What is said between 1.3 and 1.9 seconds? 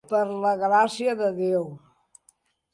Déu.